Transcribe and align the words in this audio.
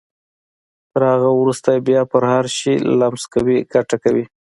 تر 0.91 1.01
هغه 1.13 1.29
وروسته 1.39 1.69
چې 1.75 1.83
بيا 1.87 2.01
هر 2.31 2.45
شی 2.57 2.73
لمس 2.99 3.23
کوئ 3.33 3.57
ګټه 3.73 3.97
کوي. 4.03 4.25